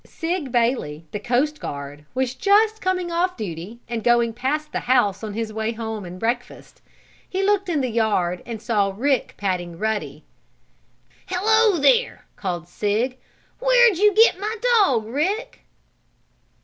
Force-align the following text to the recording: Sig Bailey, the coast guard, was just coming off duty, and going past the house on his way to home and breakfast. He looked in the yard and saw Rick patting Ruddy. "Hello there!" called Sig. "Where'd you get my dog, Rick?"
Sig 0.03 0.51
Bailey, 0.51 1.05
the 1.11 1.19
coast 1.19 1.59
guard, 1.59 2.05
was 2.15 2.33
just 2.33 2.81
coming 2.81 3.11
off 3.11 3.37
duty, 3.37 3.81
and 3.87 4.03
going 4.03 4.33
past 4.33 4.71
the 4.71 4.79
house 4.79 5.23
on 5.23 5.33
his 5.35 5.53
way 5.53 5.69
to 5.73 5.77
home 5.77 6.05
and 6.05 6.19
breakfast. 6.19 6.81
He 7.29 7.43
looked 7.43 7.69
in 7.69 7.81
the 7.81 7.87
yard 7.91 8.41
and 8.43 8.59
saw 8.59 8.95
Rick 8.97 9.35
patting 9.37 9.77
Ruddy. 9.77 10.23
"Hello 11.27 11.77
there!" 11.77 12.25
called 12.35 12.67
Sig. 12.67 13.19
"Where'd 13.59 13.99
you 13.99 14.11
get 14.15 14.39
my 14.39 14.55
dog, 14.79 15.05
Rick?" 15.05 15.67